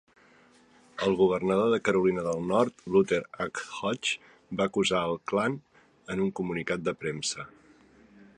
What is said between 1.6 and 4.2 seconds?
de Carolina del Nord, Luther H. Hodges,